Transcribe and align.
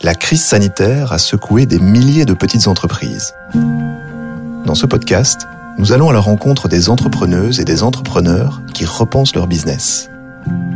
la 0.00 0.14
crise 0.14 0.44
sanitaire 0.44 1.12
a 1.12 1.18
secoué 1.18 1.66
des 1.66 1.78
milliers 1.78 2.24
de 2.24 2.34
petites 2.34 2.66
entreprises. 2.66 3.34
Dans 4.64 4.74
ce 4.74 4.86
podcast, 4.86 5.46
nous 5.78 5.92
allons 5.92 6.10
à 6.10 6.12
la 6.12 6.20
rencontre 6.20 6.68
des 6.68 6.88
entrepreneuses 6.88 7.60
et 7.60 7.64
des 7.64 7.82
entrepreneurs 7.82 8.60
qui 8.74 8.84
repensent 8.84 9.34
leur 9.34 9.46
business. 9.46 10.08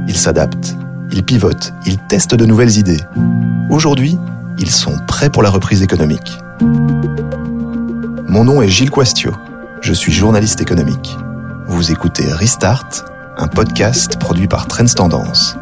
Ils 0.07 0.17
s'adaptent, 0.17 0.77
ils 1.11 1.25
pivotent, 1.25 1.73
ils 1.87 1.99
testent 1.99 2.35
de 2.35 2.47
nouvelles 2.47 2.79
idées. 2.79 3.01
Aujourd'hui, 3.71 4.19
ils 4.59 4.71
sont 4.71 4.97
prêts 5.07 5.31
pour 5.31 5.43
la 5.43 5.51
reprise 5.51 5.83
économique. 5.83 6.39
Mon 8.29 8.45
nom 8.45 8.63
est 8.63 8.69
Gilles 8.69 8.91
Quastio. 8.91 9.33
Je 9.81 9.93
suis 9.93 10.13
journaliste 10.13 10.61
économique. 10.61 11.17
Vous 11.67 11.91
écoutez 11.91 12.25
Restart, 12.33 12.89
un 13.37 13.49
podcast 13.49 14.19
produit 14.19 14.47
par 14.47 14.67
Trends 14.67 14.87
Tendance. 14.87 15.57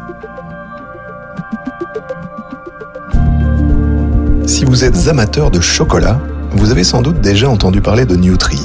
Si 4.65 4.71
vous 4.71 4.83
êtes 4.83 5.07
amateur 5.09 5.51
de 5.51 5.61
chocolat, 5.61 6.19
vous 6.53 6.71
avez 6.71 6.83
sans 6.83 7.03
doute 7.03 7.21
déjà 7.21 7.47
entendu 7.47 7.81
parler 7.81 8.07
de 8.07 8.15
Nutri. 8.15 8.59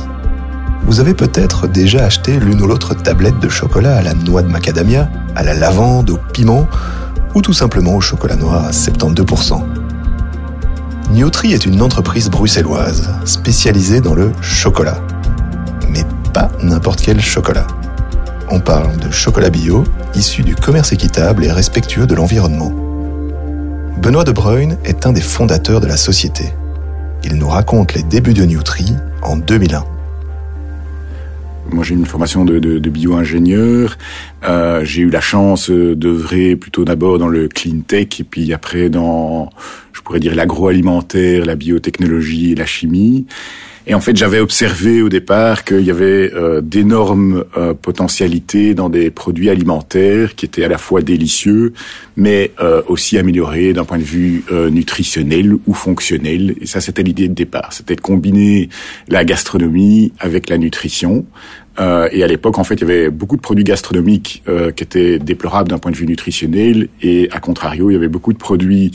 Vous 0.87 0.99
avez 0.99 1.13
peut-être 1.13 1.69
déjà 1.69 2.07
acheté 2.07 2.41
l'une 2.41 2.63
ou 2.63 2.67
l'autre 2.67 2.95
tablette 2.95 3.39
de 3.39 3.51
chocolat 3.51 3.99
à 3.99 4.03
la 4.03 4.15
noix 4.15 4.41
de 4.41 4.49
macadamia, 4.49 5.11
à 5.37 5.43
la 5.43 5.53
lavande, 5.53 6.09
au 6.09 6.19
piment, 6.33 6.67
ou 7.35 7.43
tout 7.43 7.53
simplement 7.53 7.97
au 7.97 8.01
chocolat 8.01 8.37
noir 8.37 8.65
à 8.65 8.71
72%. 8.71 9.63
Nutri 11.11 11.53
est 11.53 11.67
une 11.67 11.83
entreprise 11.83 12.31
bruxelloise 12.31 13.11
spécialisée 13.27 14.01
dans 14.01 14.15
le 14.15 14.33
chocolat. 14.41 14.97
Mais 15.91 16.07
pas 16.33 16.51
n'importe 16.63 17.03
quel 17.03 17.21
chocolat. 17.21 17.67
On 18.49 18.59
parle 18.59 18.97
de 18.97 19.11
chocolat 19.11 19.51
bio, 19.51 19.85
issu 20.15 20.45
du 20.45 20.55
commerce 20.55 20.93
équitable 20.93 21.45
et 21.45 21.53
respectueux 21.53 22.07
de 22.07 22.15
l'environnement. 22.15 22.90
Benoît 24.03 24.25
de 24.25 24.33
Bruyne 24.33 24.79
est 24.83 25.07
un 25.07 25.13
des 25.13 25.21
fondateurs 25.21 25.83
de 25.83 25.87
la 25.87 25.99
société. 25.99 26.45
Il 27.23 27.35
nous 27.35 27.49
raconte 27.49 27.93
les 27.93 28.03
débuts 28.03 28.33
de 28.33 28.45
Nutri 28.45 28.87
en 29.21 29.37
2001. 29.37 29.85
Moi, 31.71 31.85
j'ai 31.85 31.95
une 31.95 32.07
formation 32.07 32.47
de, 32.47 32.59
de, 32.59 32.91
bio-ingénieur. 32.91 33.99
Euh, 34.49 34.83
j'ai 34.87 35.03
eu 35.03 35.11
la 35.11 35.21
chance 35.21 35.71
d'œuvrer 35.71 36.57
plutôt 36.57 36.87
d'abord 36.87 37.19
dans 37.19 37.29
le 37.29 37.47
clean 37.47 37.81
tech 37.87 38.21
et 38.21 38.25
puis 38.25 38.55
après 38.55 38.89
dans, 38.89 39.51
je 39.93 40.01
pourrais 40.01 40.19
dire, 40.19 40.35
l'agroalimentaire, 40.35 41.45
la 41.45 41.55
biotechnologie 41.55 42.53
et 42.53 42.55
la 42.55 42.67
chimie. 42.67 43.27
Et 43.91 43.95
en 43.95 44.01
fait, 44.01 44.17
j'avais 44.17 44.39
observé 44.39 45.03
au 45.03 45.09
départ 45.09 45.65
qu'il 45.65 45.81
y 45.81 45.91
avait 45.91 46.33
euh, 46.33 46.61
d'énormes 46.61 47.43
euh, 47.57 47.75
potentialités 47.75 48.73
dans 48.73 48.89
des 48.89 49.11
produits 49.11 49.51
alimentaires 49.51 50.37
qui 50.37 50.47
étaient 50.47 50.63
à 50.63 50.69
la 50.69 50.79
fois 50.79 51.03
délicieux, 51.03 51.73
mais 52.17 52.53
euh, 52.61 52.83
aussi 52.87 53.19
améliorés 53.19 53.73
d'un 53.73 53.85
point 53.85 53.99
de 53.99 54.05
vue 54.05 54.45
euh, 54.53 54.71
nutritionnel 54.71 55.57
ou 55.67 55.75
fonctionnel. 55.75 56.55
Et 56.61 56.67
ça, 56.67 56.81
c'était 56.81 57.03
l'idée 57.03 57.27
de 57.27 57.35
départ. 57.35 57.73
C'était 57.73 57.97
de 57.97 58.01
combiner 58.01 58.69
la 59.09 59.25
gastronomie 59.25 60.13
avec 60.21 60.51
la 60.51 60.59
nutrition. 60.59 61.27
Euh, 61.81 62.09
et 62.13 62.23
à 62.23 62.29
l'époque, 62.29 62.59
en 62.59 62.65
fait, 62.65 62.75
il 62.75 62.83
y 62.83 62.85
avait 62.85 63.11
beaucoup 63.11 63.37
de 63.37 63.43
produits 63.43 63.65
gastronomiques 63.65 64.45
qui 64.77 64.85
étaient 64.85 65.19
déplorables 65.19 65.69
d'un 65.69 65.79
point 65.79 65.91
de 65.91 65.97
vue 65.97 66.07
nutritionnel, 66.07 66.87
et 67.03 67.29
à 67.33 67.41
contrario, 67.41 67.91
il 67.91 67.95
y 67.95 67.97
avait 67.97 68.07
beaucoup 68.07 68.33
de 68.33 68.39
produits 68.39 68.93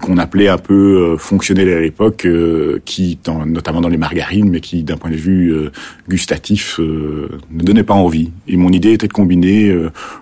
qu'on 0.00 0.18
appelait 0.18 0.48
un 0.48 0.58
peu 0.58 1.14
euh, 1.14 1.16
fonctionnel 1.16 1.68
à 1.70 1.80
l'époque, 1.80 2.26
euh, 2.26 2.80
qui, 2.84 3.18
notamment 3.46 3.80
dans 3.80 3.88
les 3.88 3.96
margarines, 3.96 4.50
mais 4.50 4.60
qui, 4.60 4.82
d'un 4.82 4.96
point 4.96 5.10
de 5.10 5.16
vue 5.16 5.52
euh, 5.52 5.70
gustatif, 6.08 6.78
ne 6.78 7.62
donnait 7.62 7.82
pas 7.82 7.94
envie. 7.94 8.30
Et 8.48 8.56
mon 8.56 8.70
idée 8.70 8.92
était 8.92 9.08
de 9.08 9.12
combiner 9.12 9.74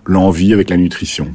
l'envie 0.06 0.52
avec 0.52 0.70
la 0.70 0.76
nutrition. 0.76 1.28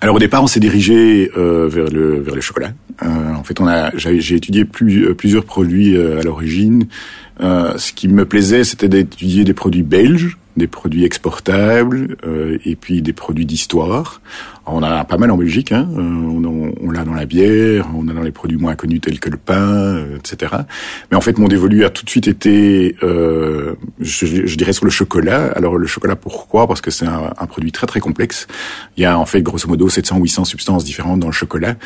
Alors 0.00 0.16
au 0.16 0.18
départ, 0.18 0.42
on 0.42 0.46
s'est 0.46 0.60
dirigé 0.60 1.30
vers 1.34 1.90
le 1.90 2.20
vers 2.20 2.34
le 2.34 2.40
chocolat. 2.40 2.72
en 3.02 3.42
fait, 3.44 3.58
j'ai 3.94 4.34
étudié 4.34 4.64
plusieurs 4.64 5.44
produits 5.44 5.96
à 5.96 6.22
l'origine. 6.22 6.86
ce 7.40 7.92
qui 7.92 8.08
me 8.08 8.24
plaisait, 8.24 8.64
c'était 8.64 8.88
d'étudier 8.88 9.44
des 9.44 9.54
produits 9.54 9.82
belges 9.82 10.38
des 10.56 10.66
produits 10.66 11.04
exportables 11.04 12.16
euh, 12.26 12.58
et 12.64 12.76
puis 12.76 13.02
des 13.02 13.12
produits 13.12 13.46
d'histoire. 13.46 14.20
On 14.72 14.78
en 14.78 14.82
a 14.82 15.04
pas 15.04 15.16
mal 15.16 15.30
en 15.30 15.36
Belgique, 15.36 15.72
hein. 15.72 15.88
Euh, 15.96 16.00
on, 16.00 16.72
on 16.80 16.90
l'a 16.90 17.04
dans 17.04 17.14
la 17.14 17.24
bière, 17.24 17.88
on 17.94 18.06
a 18.08 18.12
dans 18.12 18.22
les 18.22 18.30
produits 18.30 18.58
moins 18.58 18.76
connus 18.76 19.00
tels 19.00 19.18
que 19.18 19.28
le 19.30 19.36
pain, 19.36 19.56
euh, 19.56 20.16
etc. 20.18 20.52
Mais 21.10 21.16
en 21.16 21.20
fait, 21.20 21.38
mon 21.38 21.48
dévolu 21.48 21.84
a 21.84 21.90
tout 21.90 22.04
de 22.04 22.10
suite 22.10 22.28
été, 22.28 22.94
euh, 23.02 23.74
je, 23.98 24.26
je, 24.46 24.56
dirais, 24.56 24.72
sur 24.72 24.84
le 24.84 24.90
chocolat. 24.90 25.46
Alors 25.56 25.76
le 25.76 25.86
chocolat, 25.86 26.14
pourquoi? 26.14 26.68
Parce 26.68 26.80
que 26.80 26.90
c'est 26.90 27.06
un, 27.06 27.32
un, 27.36 27.46
produit 27.46 27.72
très 27.72 27.86
très 27.86 28.00
complexe. 28.00 28.46
Il 28.96 29.02
y 29.02 29.06
a 29.06 29.18
en 29.18 29.26
fait 29.26 29.42
grosso 29.42 29.66
modo 29.66 29.88
700-800 29.88 30.44
substances 30.44 30.84
différentes 30.84 31.20
dans 31.20 31.28
le 31.28 31.32
chocolat. 31.32 31.76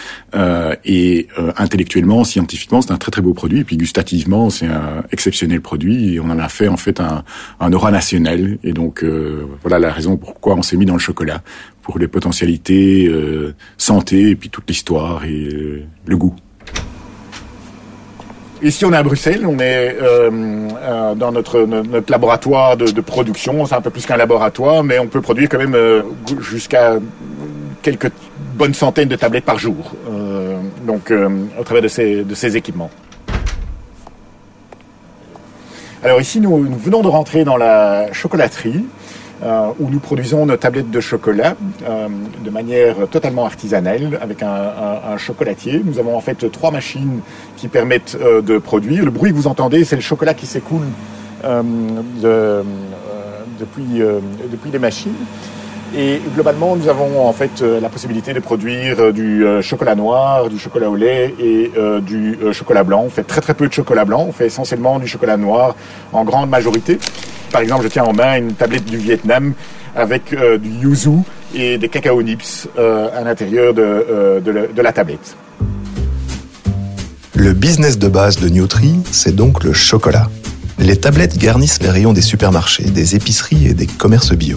Et 0.85 1.29
intellectuellement, 1.57 2.25
scientifiquement, 2.25 2.83
c'est 2.83 2.93
un 2.93 2.99
très 2.99 3.11
très 3.11 3.23
beau 3.23 3.33
produit. 3.33 3.61
Et 3.61 3.65
puis 3.65 3.77
gustativement, 3.77 4.51
c'est 4.51 4.67
un 4.67 5.05
exceptionnel 5.13 5.61
produit. 5.61 6.15
Et 6.15 6.21
on 6.21 6.25
en 6.25 6.39
a 6.39 6.49
fait 6.49 6.69
en 6.69 6.77
fait 6.77 7.01
un, 7.01 7.25
un 7.61 7.73
aura 7.73 7.91
national 7.91 8.54
et 8.63 8.73
donc 8.73 9.03
euh, 9.03 9.47
voilà 9.63 9.79
la 9.79 9.93
raison 9.93 10.17
pourquoi 10.17 10.55
on 10.55 10.63
s'est 10.63 10.77
mis 10.77 10.87
dans 10.87 10.95
le 10.95 10.99
chocolat 11.01 11.43
pour 11.83 11.99
les 11.99 12.09
potentialités 12.09 13.07
euh, 13.07 13.55
santé 13.77 14.31
et 14.31 14.37
puis 14.37 14.51
toute 14.51 14.69
l'histoire 14.69 15.25
et 15.25 15.49
euh, 15.53 15.85
le 16.07 16.17
goût. 16.17 16.35
Ici, 18.63 18.87
on 18.87 18.93
est 18.95 18.97
à 18.97 19.03
Bruxelles, 19.03 19.45
on 19.47 19.59
est 19.59 19.99
dans 20.31 21.33
notre, 21.33 21.69
laboratoire 22.09 22.79
de, 22.79 23.01
production. 23.03 23.67
C'est 23.67 23.75
un 23.75 23.83
peu 23.83 23.91
plus 23.91 24.07
qu'un 24.07 24.17
laboratoire, 24.17 24.83
mais 24.83 24.99
on 24.99 25.07
peut 25.07 25.21
produire 25.21 25.51
quand 25.51 25.59
même 25.59 25.77
jusqu'à 26.41 26.95
quelques 27.83 28.11
bonnes 28.55 28.73
centaines 28.73 29.09
de 29.09 29.17
tablettes 29.17 29.45
par 29.45 29.59
jour. 29.59 29.95
donc, 30.87 31.13
au 31.61 31.63
travers 31.63 31.83
de 31.83 31.89
ces 32.35 32.57
équipements. 32.57 32.91
Alors 36.05 36.21
ici, 36.21 36.39
nous, 36.39 36.69
venons 36.79 37.01
de 37.01 37.09
rentrer 37.09 37.45
dans 37.45 37.57
la 37.57 38.13
chocolaterie. 38.13 38.85
Euh, 39.43 39.73
où 39.81 39.91
nous 39.91 39.99
produisons 39.99 40.47
nos 40.47 40.57
tablettes 40.57 40.93
de 40.93 41.01
chocolat 41.01 41.57
euh, 41.87 42.09
de 42.43 42.51
manière 42.51 43.09
totalement 43.11 43.45
artisanale 43.45 44.17
avec 44.23 44.45
un, 44.45 45.19
chocolatier. 45.19 45.83
Nous 45.85 45.99
avons 45.99 46.17
en 46.17 46.21
fait 46.21 46.51
trois 46.53 46.71
machines 46.71 47.21
qui 47.57 47.67
permettent 47.67 48.17
euh, 48.23 48.41
de 48.41 48.59
produire. 48.59 49.05
Le 49.05 49.11
bruit 49.11 49.33
que 49.33 49.37
vous 49.37 49.49
entendez, 49.49 49.85
c'est 49.85 49.97
le 49.97 50.03
chocolat 50.03 50.35
qui 50.35 50.47
s'écoule 50.47 50.87
depuis, 53.61 54.01
depuis 54.51 54.71
les 54.71 54.79
machines. 54.79 55.13
Et 55.97 56.21
globalement, 56.35 56.77
nous 56.77 56.89
avons 56.89 57.27
en 57.27 57.33
fait 57.33 57.63
euh, 57.63 57.81
la 57.81 57.89
possibilité 57.89 58.33
de 58.33 58.41
produire 58.41 58.99
euh, 58.99 59.13
du 59.13 59.47
euh, 59.47 59.63
chocolat 59.63 59.95
noir, 59.95 60.49
du 60.49 60.59
chocolat 60.59 60.91
au 60.91 60.97
lait 60.97 61.35
et 61.39 61.71
du 62.03 62.37
chocolat 62.53 62.85
blanc. 62.85 63.03
On 63.07 63.11
fait 63.11 63.23
très 63.23 63.41
très 63.41 63.55
peu 63.55 63.69
de 63.69 63.73
chocolat 63.73 64.05
blanc, 64.05 64.25
on 64.29 64.33
fait 64.33 64.47
essentiellement 64.47 64.99
du 64.99 65.07
chocolat 65.07 65.37
noir 65.37 65.77
en 66.13 66.25
grande 66.25 66.51
majorité. 66.51 66.99
Par 67.53 67.61
exemple, 67.61 67.85
je 67.85 67.89
tiens 67.89 68.05
en 68.05 68.13
main 68.13 68.39
une 68.39 68.55
tablette 68.55 68.85
du 68.85 68.97
Vietnam 68.97 69.55
avec 69.95 70.35
du 70.35 70.69
yuzu 70.69 71.19
et 71.55 71.79
des 71.79 71.89
cacao 71.89 72.21
nips 72.23 72.69
à 72.77 73.23
l'intérieur 73.23 73.73
de, 73.75 74.41
de, 74.41 74.83
la 74.83 74.93
tablette. 74.93 75.37
Le 77.35 77.53
business 77.53 77.99
de 77.99 78.09
base 78.09 78.39
de 78.39 78.49
Nutri, 78.49 78.97
c'est 79.13 79.35
donc 79.35 79.63
le 79.63 79.73
chocolat. 79.73 80.29
Les 80.79 80.97
tablettes 80.97 81.39
garnissent 81.39 81.81
les 81.81 81.91
rayons 81.91 82.13
des 82.13 82.23
supermarchés, 82.23 82.85
des 82.85 83.15
épiceries 83.15 83.69
et 83.69 83.75
des 83.75 83.87
commerces 83.87 84.33
bio. 84.33 84.57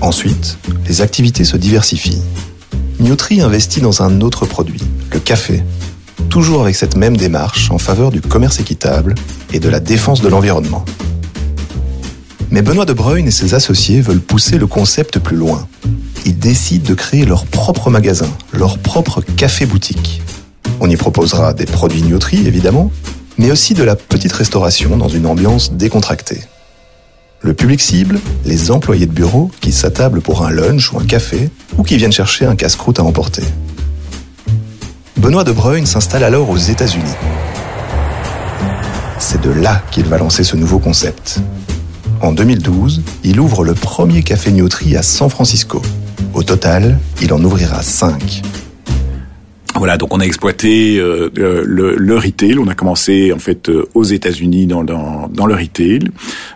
Ensuite, 0.00 0.56
les 0.88 1.02
activités 1.02 1.44
se 1.44 1.58
diversifient. 1.58 2.22
Nutri 3.00 3.42
investit 3.42 3.80
dans 3.80 4.02
un 4.02 4.22
autre 4.22 4.46
produit, 4.46 4.80
le 5.12 5.20
café, 5.20 5.62
toujours 6.30 6.62
avec 6.62 6.74
cette 6.74 6.96
même 6.96 7.16
démarche 7.16 7.70
en 7.70 7.78
faveur 7.78 8.10
du 8.10 8.20
commerce 8.22 8.60
équitable 8.60 9.14
et 9.52 9.60
de 9.60 9.68
la 9.68 9.78
défense 9.78 10.22
de 10.22 10.28
l'environnement. 10.28 10.84
Mais 12.50 12.62
Benoît 12.62 12.86
de 12.86 12.94
Bruyne 12.94 13.28
et 13.28 13.30
ses 13.30 13.54
associés 13.54 14.00
veulent 14.00 14.20
pousser 14.20 14.56
le 14.58 14.66
concept 14.66 15.18
plus 15.18 15.36
loin. 15.36 15.68
Ils 16.24 16.38
décident 16.38 16.88
de 16.88 16.94
créer 16.94 17.26
leur 17.26 17.44
propre 17.44 17.90
magasin, 17.90 18.28
leur 18.52 18.78
propre 18.78 19.20
café-boutique. 19.20 20.22
On 20.80 20.88
y 20.88 20.96
proposera 20.96 21.52
des 21.52 21.66
produits 21.66 22.02
Nutri, 22.02 22.46
évidemment, 22.46 22.90
mais 23.36 23.50
aussi 23.50 23.74
de 23.74 23.84
la 23.84 23.96
petite 23.96 24.32
restauration 24.32 24.96
dans 24.96 25.08
une 25.08 25.26
ambiance 25.26 25.72
décontractée. 25.72 26.40
Le 27.42 27.54
public 27.54 27.80
cible, 27.80 28.20
les 28.44 28.70
employés 28.70 29.06
de 29.06 29.12
bureau 29.12 29.50
qui 29.62 29.72
s'attablent 29.72 30.20
pour 30.20 30.44
un 30.44 30.50
lunch 30.50 30.92
ou 30.92 30.98
un 30.98 31.06
café 31.06 31.48
ou 31.78 31.82
qui 31.82 31.96
viennent 31.96 32.12
chercher 32.12 32.44
un 32.44 32.54
casse-croûte 32.54 33.00
à 33.00 33.02
emporter. 33.02 33.42
Benoît 35.16 35.42
de 35.42 35.52
Bruyne 35.52 35.86
s'installe 35.86 36.22
alors 36.22 36.50
aux 36.50 36.58
États-Unis. 36.58 37.14
C'est 39.18 39.40
de 39.40 39.50
là 39.50 39.82
qu'il 39.90 40.04
va 40.04 40.18
lancer 40.18 40.44
ce 40.44 40.56
nouveau 40.56 40.80
concept. 40.80 41.40
En 42.20 42.32
2012, 42.32 43.02
il 43.24 43.40
ouvre 43.40 43.64
le 43.64 43.72
premier 43.72 44.22
café 44.22 44.50
Nutri 44.50 44.94
à 44.98 45.02
San 45.02 45.30
Francisco. 45.30 45.80
Au 46.34 46.42
total, 46.42 46.98
il 47.22 47.32
en 47.32 47.42
ouvrira 47.42 47.82
cinq. 47.82 48.42
Voilà, 49.76 49.96
donc 49.96 50.12
on 50.12 50.20
a 50.20 50.24
exploité 50.24 50.98
euh, 50.98 51.30
le, 51.34 51.94
le, 51.94 52.16
retail. 52.16 52.58
On 52.58 52.66
a 52.66 52.74
commencé 52.74 53.32
en 53.32 53.38
fait 53.38 53.68
euh, 53.68 53.88
aux 53.94 54.02
États-Unis 54.02 54.66
dans, 54.66 54.84
dans, 54.84 55.28
dans, 55.28 55.46
le 55.46 55.54
retail 55.54 56.00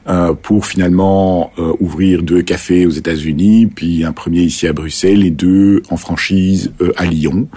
euh, 0.08 0.34
pour 0.34 0.66
finalement 0.66 1.52
euh, 1.58 1.72
ouvrir 1.78 2.22
deux 2.22 2.42
cafés 2.42 2.86
aux 2.86 2.90
États-Unis, 2.90 3.66
puis 3.66 4.04
un 4.04 4.12
premier 4.12 4.40
ici 4.40 4.66
à 4.66 4.72
Bruxelles 4.72 5.24
et 5.24 5.30
deux 5.30 5.82
en 5.90 5.96
franchise 5.96 6.72
à 6.96 7.06
Lyon. 7.06 7.48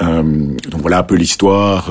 donc 0.00 0.80
voilà 0.80 0.98
un 0.98 1.02
peu 1.02 1.16
l'histoire 1.16 1.90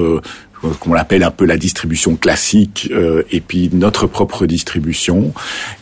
qu'on 0.79 0.93
l'appelle 0.93 1.23
un 1.23 1.31
peu 1.31 1.45
la 1.45 1.57
distribution 1.57 2.15
classique 2.15 2.89
euh, 2.91 3.23
et 3.31 3.41
puis 3.41 3.69
notre 3.73 4.07
propre 4.07 4.45
distribution. 4.45 5.33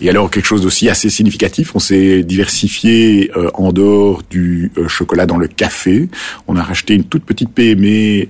Et 0.01 0.10
alors 0.10 0.30
quelque 0.30 0.45
chose 0.45 0.62
d'aussi 0.62 0.89
assez 0.89 1.10
significatif, 1.10 1.75
on 1.75 1.80
s'est 1.80 2.24
diversifié 2.24 3.31
euh, 3.36 3.50
en 3.54 3.72
dehors 3.72 4.22
du 4.30 4.72
euh, 4.77 4.88
chocolat 4.88 5.25
dans 5.25 5.38
le 5.38 5.48
café. 5.48 6.10
On 6.48 6.56
a 6.56 6.63
racheté 6.63 6.94
une 6.94 7.06
toute 7.06 7.24
petite 7.24 7.50
PME 7.50 8.27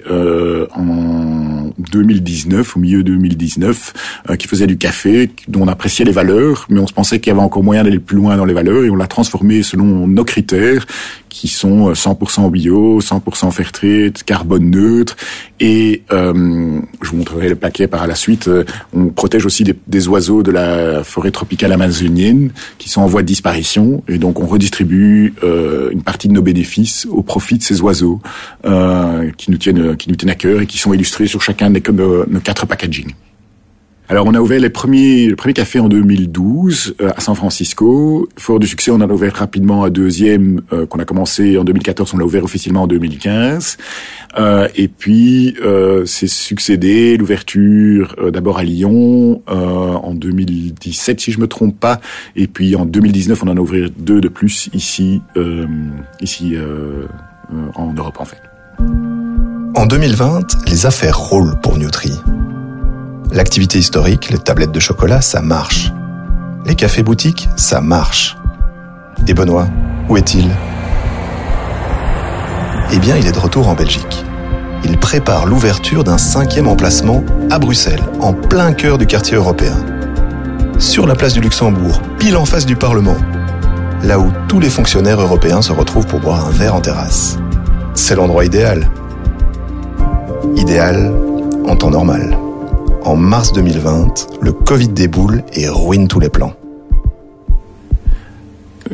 en 0.76 1.72
2019, 1.92 2.78
au 2.78 2.80
milieu 2.80 3.04
2019, 3.04 3.94
qui 4.38 4.48
faisait 4.48 4.68
du 4.68 4.78
café, 4.78 5.30
dont 5.48 5.62
on 5.62 5.68
appréciait 5.68 6.06
les 6.06 6.12
valeurs, 6.12 6.66
mais 6.70 6.80
on 6.80 6.88
se 6.88 6.94
pensait 6.94 7.20
qu'il 7.20 7.32
y 7.32 7.36
avait 7.36 7.44
encore 7.44 7.64
moyen 7.64 7.84
d'aller 7.84 8.00
plus 8.00 8.18
loin 8.18 8.38
dans 8.38 8.46
les 8.46 8.54
valeurs 8.54 8.84
et 8.84 8.90
on 8.90 8.96
l'a 8.96 9.08
transformé 9.08 9.64
selon 9.64 10.08
nos 10.08 10.24
critères 10.24 10.86
qui 11.36 11.50
sont 11.50 11.92
100% 11.92 12.50
bio, 12.50 13.02
100% 13.02 13.52
fair 13.52 13.74
trade, 13.74 14.24
carbone 14.24 14.70
neutre. 14.70 15.18
Et 15.60 16.04
euh, 16.14 16.34
je 17.02 17.10
vous 17.10 17.18
montrerai 17.18 17.50
le 17.50 17.56
paquet 17.56 17.88
par 17.88 18.08
la 18.08 18.16
suite. 18.16 18.48
Euh, 18.48 18.64
on 18.94 19.08
protège 19.08 19.46
aussi 19.46 19.64
des, 19.64 20.08
oiseaux 20.08 20.44
de 20.44 20.52
la 20.52 21.04
forêt 21.04 21.32
tropicale 21.32 21.72
amazonienne 21.72 22.52
qui 22.78 22.90
sont 22.90 23.02
en 23.02 23.08
voie 23.08 23.22
de 23.22 23.28
disparition. 23.28 24.04
Et 24.08 24.18
donc 24.18 24.40
on 24.40 24.46
redistribue 24.46 25.34
euh, 25.44 25.90
une 25.92 26.02
partie 26.02 26.28
de 26.28 26.34
nos 26.34 26.42
bénéfices 26.42 27.08
au 27.10 27.22
profit 27.22 27.58
de 27.58 27.64
ces 27.64 27.82
oiseaux 27.82 28.22
euh, 28.66 29.32
qui 29.38 29.52
nous 29.52 29.58
tiennent 29.58 29.96
qui 29.98 30.10
nous 30.10 30.16
tiennent 30.16 30.32
à 30.32 30.36
cœur 30.36 30.62
et 30.62 30.68
qui 30.68 30.78
sont 30.78 30.94
illustrés 30.94 31.28
sur 31.28 31.42
chacun 31.42 31.70
de 31.70 31.82
nos, 31.92 32.40
quatre 32.40 32.66
packaging. 32.66 33.14
Alors, 34.08 34.28
on 34.28 34.36
a 34.36 34.40
ouvert 34.40 34.62
le 34.62 34.70
premier 34.70 35.34
café 35.56 35.80
en 35.80 35.90
2012 35.90 36.96
euh, 37.02 37.10
à 37.16 37.22
San 37.22 37.34
Francisco. 37.34 38.30
Fort 38.38 38.60
du 38.60 38.68
succès, 38.68 38.92
on 38.92 38.96
en 38.96 39.02
a 39.02 39.08
ouvert 39.08 39.34
rapidement 39.34 39.84
un 39.84 39.90
deuxième 39.90 40.62
euh, 40.72 40.86
qu'on 40.86 41.00
a 41.00 41.06
commencé 41.06 41.58
en 41.58 41.64
2014. 41.64 42.14
On 42.14 42.18
l'a 42.18 42.26
ouvert 42.26 42.44
officiellement 42.44 42.84
en 42.84 42.88
2015. 42.88 43.78
Euh, 44.38 44.68
et 44.76 44.88
puis, 44.90 45.56
euh, 45.64 46.06
c'est 46.06 46.28
succédé 46.28 47.18
l'ouverture 47.18 48.16
d'abord 48.32 48.60
à 48.60 48.64
Lyon 48.64 49.42
en 49.48 50.14
2017, 50.14 51.20
si 51.20 51.32
je 51.32 51.40
me 51.40 51.48
trompe 51.48 51.80
pas. 51.80 52.00
Et 52.36 52.46
puis 52.48 52.76
en 52.76 52.86
2019, 52.86 53.42
on 53.44 53.48
en 53.48 53.58
a 53.58 53.60
ouvert 53.60 53.90
deux 53.98 54.22
de 54.22 54.28
plus 54.28 54.70
ici, 54.74 55.22
ici 56.22 56.56
en 57.76 57.94
Europe 57.94 58.18
en 58.20 58.26
fait. 58.26 58.42
En 59.76 59.86
2020, 59.86 60.68
les 60.68 60.86
affaires 60.86 61.18
roulent 61.18 61.60
pour 61.62 61.78
Nutri. 61.78 62.12
L'activité 63.32 63.80
historique, 63.80 64.30
les 64.30 64.38
tablettes 64.38 64.72
de 64.72 64.80
chocolat, 64.80 65.22
ça 65.22 65.42
marche. 65.42 65.92
Les 66.66 66.76
cafés-boutiques, 66.76 67.50
ça 67.56 67.82
marche. 67.82 68.38
Et 69.28 69.34
Benoît, 69.34 69.68
où 70.10 70.18
est-il? 70.18 70.50
Eh 72.94 73.00
bien, 73.00 73.18
il 73.18 73.26
est 73.26 73.32
de 73.32 73.40
retour 73.40 73.68
en 73.68 73.74
Belgique. 73.74 74.24
Il 74.84 74.98
prépare 75.00 75.48
l'ouverture 75.48 76.04
d'un 76.04 76.20
cinquième 76.20 76.68
emplacement 76.68 77.24
à 77.50 77.58
Bruxelles, 77.58 78.04
en 78.22 78.34
plein 78.34 78.74
cœur 78.74 78.98
du 78.98 79.08
quartier 79.08 79.36
européen. 79.36 79.78
Sur 80.78 81.08
la 81.08 81.16
place 81.16 81.34
du 81.34 81.42
Luxembourg, 81.42 82.02
pile 82.20 82.38
en 82.38 82.46
face 82.46 82.66
du 82.66 82.76
Parlement. 82.76 83.18
Là 84.04 84.20
où 84.20 84.32
tous 84.48 84.60
les 84.60 84.70
fonctionnaires 84.70 85.20
européens 85.20 85.64
se 85.64 85.72
retrouvent 85.72 86.08
pour 86.08 86.20
boire 86.20 86.46
un 86.46 86.52
verre 86.52 86.76
en 86.76 86.82
terrasse. 86.82 87.38
C'est 87.96 88.16
l'endroit 88.16 88.46
idéal. 88.46 88.90
Idéal 90.56 91.12
en 91.68 91.76
temps 91.76 91.90
normal 91.90 92.38
en 93.06 93.16
mars 93.16 93.54
2020, 93.54 94.40
le 94.42 94.52
Covid 94.52 94.90
déboule 94.90 95.44
et 95.54 95.70
ruine 95.70 96.08
tous 96.08 96.20
les 96.20 96.30
plans. 96.30 96.54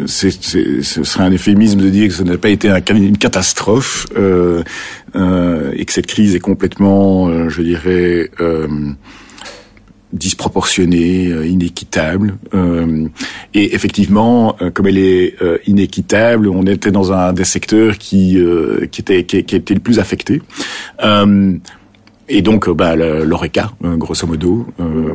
ce 0.05 0.29
serait 0.29 1.23
un 1.23 1.31
euphémisme 1.31 1.79
de 1.79 1.89
dire 1.89 2.09
que 2.09 2.13
ce 2.13 2.23
n'a 2.23 2.37
pas 2.37 2.49
été 2.49 2.69
une 2.89 3.17
catastrophe 3.17 4.07
euh, 4.17 4.63
euh, 5.15 5.71
et 5.75 5.85
que 5.85 5.93
cette 5.93 6.07
crise 6.07 6.35
est 6.35 6.39
complètement, 6.39 7.29
euh, 7.29 7.47
je 7.49 7.61
dirais, 7.61 8.29
disproportionnée, 10.11 11.29
inéquitable. 11.47 12.35
et 13.53 13.75
effectivement, 13.75 14.57
comme 14.73 14.87
elle 14.87 14.97
est 14.97 15.35
inéquitable, 15.67 16.49
on 16.49 16.63
était 16.63 16.91
dans 16.91 17.13
un 17.13 17.31
des 17.31 17.45
secteurs 17.45 17.97
qui 17.97 18.37
qui 18.91 19.01
était 19.01 19.23
qui, 19.23 19.37
était 19.37 19.73
le 19.73 19.79
plus 19.79 19.99
affecté. 19.99 20.41
Et 22.33 22.41
donc, 22.41 22.69
euh, 22.69 22.73
bah, 22.73 22.95
l'ORECA, 22.95 23.73
euh, 23.83 23.97
grosso 23.97 24.25
modo. 24.25 24.65
Euh, 24.79 25.13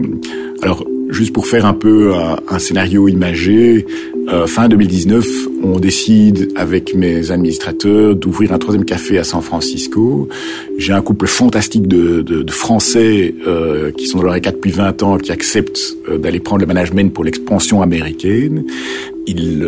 alors, 0.60 0.84
juste 1.08 1.32
pour 1.32 1.46
faire 1.46 1.64
un 1.64 1.72
peu 1.72 2.12
un, 2.48 2.58
scénario 2.58 3.08
imagé, 3.08 3.86
fin 4.46 4.68
2019, 4.68 5.24
on 5.62 5.78
décide 5.78 6.52
avec 6.56 6.94
mes 6.96 7.30
administrateurs 7.30 8.16
d'ouvrir 8.16 8.52
un 8.52 8.58
troisième 8.58 8.84
café 8.84 9.18
à 9.18 9.24
San 9.24 9.40
Francisco. 9.40 10.28
J'ai 10.78 10.92
un 10.92 11.00
couple 11.00 11.28
fantastique 11.28 11.86
de, 11.86 12.22
de, 12.22 12.42
de 12.42 12.52
Français 12.52 13.36
qui 13.96 14.06
sont 14.08 14.18
dans 14.18 14.24
l'ORECA 14.24 14.50
depuis 14.50 14.72
20 14.72 15.02
ans, 15.04 15.16
qui 15.18 15.30
acceptent 15.30 15.96
d'aller 16.10 16.40
prendre 16.40 16.62
le 16.62 16.66
management 16.66 17.12
pour 17.12 17.22
l'expansion 17.22 17.82
américaine. 17.82 18.64
Ils 19.28 19.64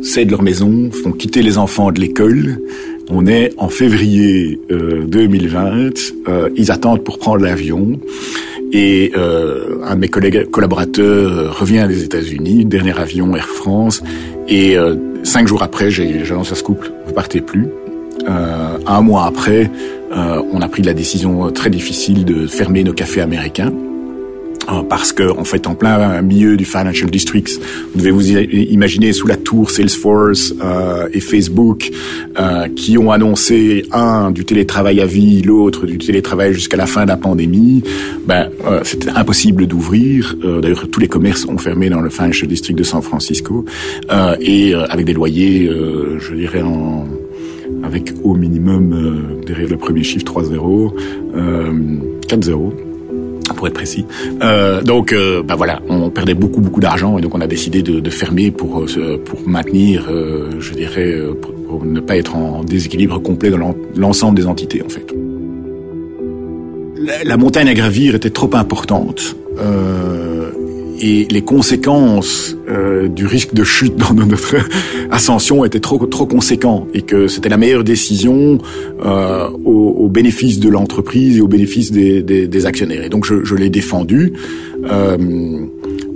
cèdent 0.00 0.30
leur 0.30 0.42
maison, 0.42 0.90
font 0.90 1.12
quitter 1.12 1.42
les 1.42 1.58
enfants 1.58 1.92
de 1.92 2.00
l'école, 2.00 2.58
on 3.10 3.26
est 3.26 3.52
en 3.58 3.68
février 3.68 4.60
2020. 4.70 5.58
Euh, 5.58 5.90
euh, 6.28 6.48
ils 6.56 6.70
attendent 6.70 7.04
pour 7.04 7.18
prendre 7.18 7.42
l'avion. 7.42 7.98
Et 8.72 9.12
euh, 9.16 9.78
un 9.84 9.96
de 9.96 10.00
mes 10.00 10.08
collègues 10.08 10.48
collaborateurs 10.50 11.58
revient 11.58 11.86
des 11.88 12.04
États-Unis, 12.04 12.64
dernier 12.64 12.96
avion 12.98 13.34
Air 13.34 13.48
France. 13.48 14.02
Et 14.48 14.76
cinq 15.22 15.46
jours 15.46 15.62
après, 15.62 15.90
j'annonce 15.90 16.52
à 16.52 16.54
ce 16.54 16.62
couple, 16.62 16.90
vous 17.06 17.12
partez 17.12 17.40
plus. 17.40 17.68
un 18.26 19.00
mois 19.00 19.26
après, 19.26 19.70
on 20.10 20.60
a 20.60 20.68
pris 20.68 20.82
la 20.82 20.92
décision 20.92 21.52
très 21.52 21.70
difficile 21.70 22.24
de 22.24 22.46
fermer 22.46 22.82
nos 22.82 22.92
cafés 22.92 23.20
américains. 23.20 23.72
Hein, 24.70 24.84
parce 24.88 25.12
que 25.12 25.28
en 25.36 25.44
fait 25.44 25.66
en 25.66 25.74
plein 25.74 26.22
milieu 26.22 26.56
du 26.56 26.64
financial 26.64 27.10
district, 27.10 27.60
vous 27.92 27.98
devez 27.98 28.10
vous 28.12 28.30
imaginer 28.30 29.12
sous 29.12 29.26
la 29.26 29.36
tour 29.36 29.70
Salesforce 29.70 30.54
euh, 30.62 31.08
et 31.12 31.20
Facebook 31.20 31.90
euh, 32.38 32.68
qui 32.68 32.96
ont 32.96 33.10
annoncé 33.10 33.84
un 33.90 34.30
du 34.30 34.44
télétravail 34.44 35.00
à 35.00 35.06
vie, 35.06 35.42
l'autre 35.42 35.86
du 35.86 35.98
télétravail 35.98 36.54
jusqu'à 36.54 36.76
la 36.76 36.86
fin 36.86 37.02
de 37.02 37.08
la 37.08 37.16
pandémie. 37.16 37.82
Ben 38.26 38.50
euh, 38.64 38.80
c'était 38.84 39.10
impossible 39.10 39.66
d'ouvrir. 39.66 40.36
Euh, 40.44 40.60
d'ailleurs 40.60 40.88
tous 40.88 41.00
les 41.00 41.08
commerces 41.08 41.46
ont 41.46 41.58
fermé 41.58 41.90
dans 41.90 42.00
le 42.00 42.10
financial 42.10 42.48
district 42.48 42.78
de 42.78 42.84
San 42.84 43.02
Francisco 43.02 43.64
euh, 44.12 44.36
et 44.40 44.74
avec 44.74 45.04
des 45.04 45.14
loyers, 45.14 45.68
je 46.18 46.34
dirais 46.34 46.62
en 46.62 47.06
avec 47.82 48.12
au 48.22 48.34
minimum 48.34 49.40
derrière 49.46 49.68
le 49.68 49.76
premier 49.76 50.02
chiffre 50.02 50.24
3 50.24 50.44
0 50.44 50.94
4 52.28 52.44
0 52.44 52.89
pour 53.54 53.66
être 53.66 53.74
précis. 53.74 54.04
Euh, 54.42 54.82
donc, 54.82 55.12
euh, 55.12 55.42
bah 55.42 55.54
voilà, 55.56 55.80
on 55.88 56.10
perdait 56.10 56.34
beaucoup 56.34 56.60
beaucoup 56.60 56.80
d'argent 56.80 57.18
et 57.18 57.20
donc 57.20 57.34
on 57.34 57.40
a 57.40 57.46
décidé 57.46 57.82
de, 57.82 58.10
fermer 58.10 58.50
pour 58.50 58.80
euh, 58.80 59.18
pour 59.24 59.46
maintenir, 59.46 60.08
euh, 60.10 60.50
je 60.58 60.72
dirais, 60.72 61.16
pour, 61.40 61.84
ne 61.84 62.00
pas 62.00 62.16
être 62.16 62.34
en 62.34 62.64
déséquilibre 62.64 63.22
complet 63.22 63.50
dans 63.50 63.74
l'ensemble 63.96 64.36
des 64.36 64.46
entités 64.46 64.82
en 64.84 64.88
fait. 64.88 65.14
La, 67.24 67.36
montagne 67.36 67.68
à 67.68 67.74
gravir 67.74 68.14
était 68.14 68.30
trop 68.30 68.50
importante. 68.54 69.36
Et 71.00 71.26
les 71.30 71.42
conséquences 71.42 72.56
euh, 72.68 73.08
du 73.08 73.26
risque 73.26 73.54
de 73.54 73.64
chute 73.64 73.96
dans 73.96 74.14
notre 74.14 74.56
ascension 75.10 75.64
étaient 75.64 75.80
trop 75.80 76.04
trop 76.06 76.26
conséquents 76.26 76.86
et 76.94 77.02
que 77.02 77.26
c'était 77.26 77.48
la 77.48 77.56
meilleure 77.56 77.84
décision 77.84 78.58
euh, 79.04 79.48
au, 79.64 79.96
au, 79.98 80.08
bénéfice 80.08 80.60
de 80.60 80.68
l'entreprise 80.68 81.38
et 81.38 81.40
au 81.40 81.48
bénéfice 81.48 81.90
des, 81.90 82.22
des, 82.22 82.46
des, 82.46 82.66
actionnaires. 82.66 83.02
Et 83.04 83.08
donc 83.08 83.24
je, 83.24 83.44
je 83.44 83.54
l'ai 83.54 83.70
défendu. 83.70 84.34
Euh, 84.84 85.16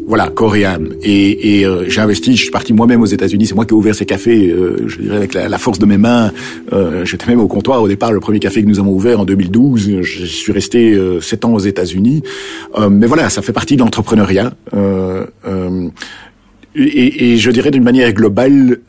voilà, 0.07 0.29
coréenne. 0.29 0.95
Et, 1.03 1.61
et 1.61 1.67
euh, 1.67 1.89
j'ai 1.89 2.01
investi, 2.01 2.37
je 2.37 2.43
suis 2.43 2.51
parti 2.51 2.73
moi-même 2.73 3.01
aux 3.01 3.07
États-Unis, 3.07 3.47
c'est 3.47 3.55
moi 3.55 3.65
qui 3.65 3.73
ai 3.73 3.77
ouvert 3.77 3.95
ces 3.95 4.05
cafés, 4.05 4.51
euh, 4.51 4.87
je 4.87 5.01
dirais 5.01 5.17
avec 5.17 5.35
la, 5.35 5.59
force 5.59 5.79
de 5.79 5.87
mes 5.87 5.97
mains. 5.97 6.33
Euh, 6.73 7.05
J'étais 7.05 7.27
même 7.27 7.41
au 7.41 7.49
comptoir 7.49 7.81
au 7.83 7.89
départ, 7.89 8.13
le 8.13 8.21
premier 8.21 8.39
café 8.39 8.63
que 8.63 8.69
nous 8.69 8.79
avons 8.79 8.93
ouvert 8.93 9.21
en 9.21 9.25
2012. 9.25 10.03
Je 10.03 10.25
suis 10.27 10.53
resté 10.53 10.93
euh, 10.93 11.21
sept 11.21 11.45
ans 11.45 11.55
aux 11.55 11.59
États-Unis. 11.59 12.23
Euh, 12.79 12.91
mais 12.91 13.07
voilà, 13.07 13.31
ça 13.31 13.41
fait 13.41 13.53
partie 13.53 13.77
de 13.77 13.81
l'entrepreneuriat. 13.81 14.53
Et, 16.77 17.33
et, 17.33 17.37
je 17.37 17.51
dirais 17.53 17.71
d'une 17.71 17.85
manière 17.85 18.13
globale, 18.13 18.81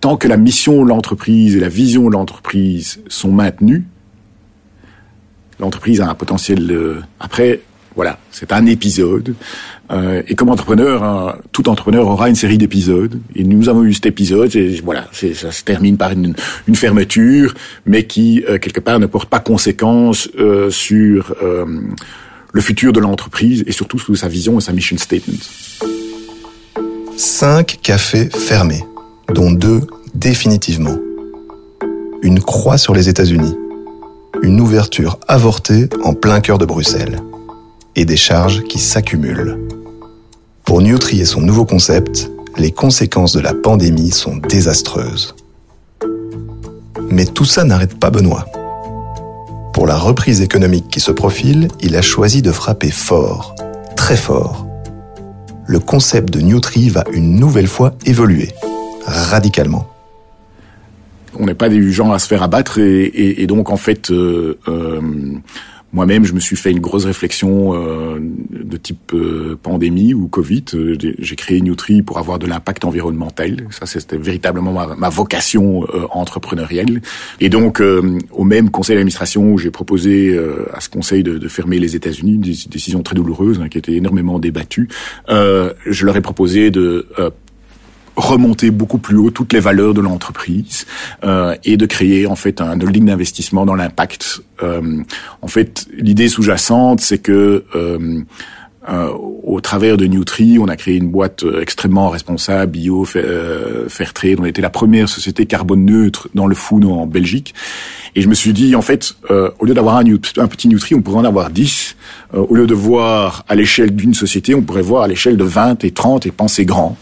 tant 0.00 0.16
que 0.16 0.26
la 0.26 0.36
mission 0.36 0.82
de 0.84 0.88
l'entreprise 0.88 1.56
et 1.56 1.60
la 1.60 1.68
vision 1.68 2.08
de 2.08 2.12
l'entreprise 2.12 3.00
sont 3.08 3.30
maintenues, 3.30 3.84
l'entreprise 5.60 6.00
a 6.00 6.10
un 6.10 6.14
potentiel. 6.14 6.76
après, 7.20 7.60
Voilà, 7.96 8.18
c'est 8.30 8.52
un 8.52 8.66
épisode. 8.66 9.34
Euh, 9.90 10.22
et 10.28 10.34
comme 10.34 10.50
entrepreneur, 10.50 11.02
hein, 11.02 11.36
tout 11.50 11.66
entrepreneur 11.70 12.06
aura 12.06 12.28
une 12.28 12.34
série 12.34 12.58
d'épisodes. 12.58 13.18
Et 13.34 13.42
nous 13.42 13.70
avons 13.70 13.84
eu 13.84 13.94
cet 13.94 14.04
épisode. 14.04 14.54
Et 14.54 14.82
voilà, 14.84 15.08
ça 15.12 15.50
se 15.50 15.64
termine 15.64 15.96
par 15.96 16.12
une, 16.12 16.34
une 16.68 16.76
fermeture, 16.76 17.54
mais 17.86 18.04
qui 18.04 18.44
euh, 18.48 18.58
quelque 18.58 18.80
part 18.80 19.00
ne 19.00 19.06
porte 19.06 19.30
pas 19.30 19.40
conséquence 19.40 20.28
euh, 20.38 20.70
sur 20.70 21.34
euh, 21.42 21.64
le 22.52 22.60
futur 22.60 22.92
de 22.92 23.00
l'entreprise 23.00 23.64
et 23.66 23.72
surtout 23.72 23.98
sur 23.98 24.14
sa 24.14 24.28
vision 24.28 24.58
et 24.58 24.60
sa 24.60 24.74
mission 24.74 24.98
statement. 24.98 25.38
Cinq 27.16 27.78
cafés 27.82 28.28
fermés, 28.28 28.84
dont 29.32 29.50
deux 29.50 29.80
définitivement. 30.14 30.98
Une 32.20 32.40
croix 32.40 32.76
sur 32.76 32.94
les 32.94 33.08
États-Unis. 33.08 33.56
Une 34.42 34.60
ouverture 34.60 35.18
avortée 35.28 35.88
en 36.04 36.12
plein 36.12 36.40
cœur 36.40 36.58
de 36.58 36.66
Bruxelles 36.66 37.22
et 37.96 38.04
des 38.04 38.16
charges 38.16 38.62
qui 38.64 38.78
s'accumulent. 38.78 39.58
Pour 40.64 40.80
Nutri 40.82 41.20
et 41.20 41.24
son 41.24 41.40
nouveau 41.40 41.64
concept, 41.64 42.30
les 42.58 42.70
conséquences 42.70 43.32
de 43.32 43.40
la 43.40 43.54
pandémie 43.54 44.10
sont 44.10 44.36
désastreuses. 44.36 45.34
Mais 47.10 47.24
tout 47.24 47.44
ça 47.44 47.64
n'arrête 47.64 47.98
pas 47.98 48.10
Benoît. 48.10 48.46
Pour 49.72 49.86
la 49.86 49.96
reprise 49.96 50.40
économique 50.40 50.88
qui 50.88 51.00
se 51.00 51.10
profile, 51.10 51.68
il 51.80 51.96
a 51.96 52.02
choisi 52.02 52.42
de 52.42 52.52
frapper 52.52 52.90
fort, 52.90 53.54
très 53.96 54.16
fort. 54.16 54.66
Le 55.66 55.80
concept 55.80 56.32
de 56.32 56.40
Nutri 56.40 56.88
va 56.88 57.04
une 57.12 57.36
nouvelle 57.36 57.66
fois 57.66 57.94
évoluer, 58.04 58.52
radicalement 59.04 59.88
on 61.38 61.46
n'est 61.46 61.54
pas 61.54 61.68
des 61.68 61.90
gens 61.92 62.12
à 62.12 62.18
se 62.18 62.26
faire 62.26 62.42
abattre 62.42 62.78
et, 62.78 63.46
donc 63.46 63.70
en 63.70 63.76
fait 63.76 64.10
euh, 64.10 64.58
euh, 64.68 65.00
moi-même, 65.96 66.26
je 66.26 66.34
me 66.34 66.40
suis 66.40 66.56
fait 66.56 66.70
une 66.70 66.80
grosse 66.80 67.06
réflexion 67.06 67.72
euh, 67.72 68.18
de 68.20 68.76
type 68.76 69.14
euh, 69.14 69.58
pandémie 69.60 70.12
ou 70.12 70.28
Covid. 70.28 70.64
Euh, 70.74 70.94
j'ai 71.18 71.36
créé 71.36 71.62
Nutri 71.62 72.02
pour 72.02 72.18
avoir 72.18 72.38
de 72.38 72.46
l'impact 72.46 72.84
environnemental. 72.84 73.66
Ça, 73.70 73.86
c'était 73.86 74.18
véritablement 74.18 74.72
ma, 74.94 75.08
vocation 75.08 75.86
entrepreneurielle. 76.10 77.00
Et 77.40 77.48
donc, 77.48 77.80
au 77.80 78.44
même 78.44 78.70
conseil 78.70 78.96
d'administration 78.96 79.52
où 79.52 79.56
j'ai 79.56 79.70
proposé 79.70 80.38
à 80.74 80.80
ce 80.80 80.90
conseil 80.90 81.22
de, 81.22 81.48
fermer 81.48 81.78
les 81.78 81.96
États-Unis, 81.96 82.34
une 82.34 82.40
décision 82.42 83.02
très 83.02 83.14
douloureuse 83.14 83.60
hein, 83.62 83.70
qui 83.70 83.78
été 83.78 83.96
énormément 83.96 84.38
débattue, 84.38 84.88
je 85.28 86.04
leur 86.04 86.16
ai 86.16 86.20
proposé 86.20 86.70
de 86.70 87.06
remonter 88.16 88.70
beaucoup 88.70 88.98
plus 88.98 89.16
haut 89.16 89.30
toutes 89.30 89.52
les 89.52 89.60
valeurs 89.60 89.94
de 89.94 90.00
l'entreprise 90.00 90.86
euh, 91.24 91.54
et 91.64 91.76
de 91.76 91.86
créer 91.86 92.26
en 92.26 92.36
fait 92.36 92.60
un 92.60 92.80
holding 92.80 93.06
d'investissement 93.06 93.66
dans 93.66 93.74
l'impact. 93.74 94.40
Euh, 94.62 95.02
en 95.42 95.48
fait, 95.48 95.86
l'idée 95.92 96.28
sous-jacente, 96.28 97.00
c'est 97.00 97.18
que 97.18 97.64
euh, 98.88 98.96
euh, 99.06 99.12
au 99.46 99.60
travers 99.60 99.96
de 99.96 100.06
Nutri, 100.06 100.58
on 100.58 100.68
a 100.68 100.76
créé 100.76 100.96
une 100.96 101.08
boîte 101.08 101.44
euh, 101.44 101.60
extrêmement 101.60 102.10
responsable, 102.10 102.72
bio, 102.72 103.06
euh, 103.16 103.88
fair 103.88 104.12
trade. 104.12 104.38
On 104.40 104.44
était 104.44 104.62
la 104.62 104.70
première 104.70 105.08
société 105.08 105.46
carbone 105.46 105.84
neutre 105.84 106.28
dans 106.34 106.46
le 106.46 106.54
food 106.54 106.84
en 106.84 107.06
Belgique. 107.06 107.54
Et 108.14 108.22
je 108.22 108.28
me 108.28 108.34
suis 108.34 108.52
dit, 108.52 108.74
en 108.74 108.82
fait, 108.82 109.14
euh, 109.30 109.50
au 109.58 109.64
lieu 109.64 109.74
d'avoir 109.74 109.96
un, 109.96 110.04
un, 110.04 110.48
petit 110.48 110.68
Nutri, 110.68 110.94
on 110.94 111.02
pourrait 111.02 111.18
en 111.18 111.24
avoir 111.24 111.50
10. 111.50 111.96
au 112.34 112.54
lieu 112.54 112.66
de 112.66 112.74
voir 112.74 113.44
à 113.48 113.54
l'échelle 113.54 113.94
d'une 113.94 114.14
société, 114.14 114.54
on 114.54 114.62
pourrait 114.62 114.82
voir 114.82 115.04
à 115.04 115.08
l'échelle 115.08 115.36
de 115.36 115.44
20 115.44 115.84
et 115.84 115.90
30 115.92 116.26
et 116.26 116.30
penser 116.30 116.64
grand. 116.64 116.96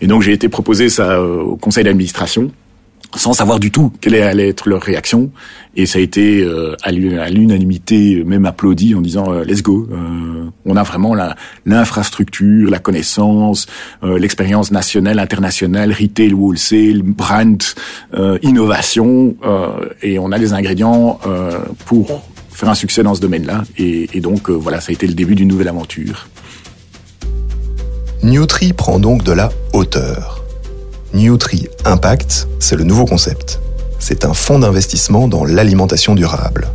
Et 0.00 0.06
donc 0.06 0.22
j'ai 0.22 0.32
été 0.32 0.48
proposé 0.48 0.88
ça 0.88 1.22
au 1.22 1.56
conseil 1.56 1.84
d'administration 1.84 2.50
sans 3.16 3.32
savoir 3.32 3.58
du 3.58 3.70
tout 3.70 3.92
quelle 4.00 4.14
allait 4.16 4.48
être 4.48 4.68
leur 4.68 4.82
réaction. 4.82 5.30
Et 5.76 5.86
ça 5.86 5.98
a 5.98 6.02
été 6.02 6.42
euh, 6.42 6.74
à 6.82 6.90
l'unanimité 6.90 8.22
même 8.24 8.44
applaudi 8.44 8.94
en 8.94 9.00
disant 9.00 9.32
euh, 9.32 9.44
let's 9.44 9.62
go. 9.62 9.88
Euh, 9.90 10.50
on 10.64 10.76
a 10.76 10.82
vraiment 10.82 11.14
l'infrastructure, 11.64 12.70
la, 12.70 12.78
connaissance, 12.78 13.66
l'expérience 14.02 14.70
nationale, 14.72 15.18
internationale, 15.18 15.92
retail, 15.92 16.34
wholesale, 16.34 17.02
brand, 17.02 17.62
innovation, 18.42 19.36
et 20.02 20.18
on 20.18 20.32
a 20.32 20.38
les 20.38 20.52
ingrédients 20.52 21.18
pour 21.86 22.22
faire 22.50 22.68
un 22.68 22.74
succès 22.74 23.02
dans 23.02 23.14
ce 23.14 23.20
domaine-là. 23.20 23.62
Et, 23.78 24.08
et 24.12 24.20
donc 24.20 24.50
voilà, 24.50 24.80
ça 24.80 24.90
a 24.90 24.92
été 24.92 25.06
le 25.06 25.14
début 25.14 25.34
d'une 25.34 25.48
nouvelle 25.48 25.68
aventure. 25.68 26.28
Nutri 28.22 28.74
prend 28.74 28.98
donc 28.98 29.24
de 29.24 29.32
la 29.32 29.50
hauteur. 29.72 30.39
Nutri 31.12 31.68
Impact, 31.84 32.46
c'est 32.60 32.76
le 32.76 32.84
nouveau 32.84 33.04
concept. 33.04 33.58
C'est 33.98 34.24
un 34.24 34.32
fonds 34.32 34.60
d'investissement 34.60 35.26
dans 35.26 35.44
l'alimentation 35.44 36.14
durable. 36.14 36.68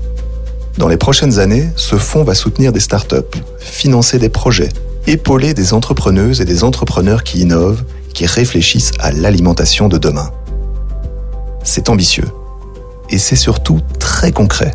Dans 0.78 0.90
les 0.90 0.98
prochaines 0.98 1.40
années, 1.40 1.70
ce 1.78 1.96
fonds 1.96 2.26
va 2.26 2.36
soutenir 2.36 2.74
des 2.74 2.82
startups, 2.82 3.40
financer 3.60 4.20
des 4.20 4.28
projets, 4.28 4.68
épauler 5.08 5.54
des 5.54 5.74
entrepreneuses 5.74 6.42
et 6.42 6.46
des 6.46 6.66
entrepreneurs 6.66 7.24
qui 7.24 7.40
innovent, 7.40 7.84
qui 8.14 8.26
réfléchissent 8.26 8.92
à 9.00 9.12
l'alimentation 9.12 9.88
de 9.88 9.98
demain. 9.98 10.32
C'est 11.64 11.90
ambitieux. 11.90 12.28
Et 13.10 13.18
c'est 13.18 13.38
surtout 13.38 13.80
très 14.00 14.34
concret. 14.34 14.74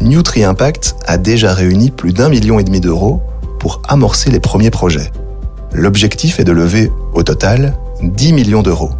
Nutri 0.00 0.42
Impact 0.42 0.96
a 1.06 1.16
déjà 1.16 1.54
réuni 1.54 1.92
plus 1.92 2.12
d'un 2.12 2.28
million 2.28 2.58
et 2.58 2.64
demi 2.64 2.80
d'euros 2.80 3.22
pour 3.60 3.82
amorcer 3.86 4.32
les 4.32 4.40
premiers 4.40 4.70
projets. 4.72 5.12
L'objectif 5.72 6.40
est 6.40 6.44
de 6.44 6.52
lever, 6.52 6.90
au 7.12 7.22
total, 7.22 7.76
10 8.04 8.32
millions 8.32 8.62
d'euros. 8.62 8.90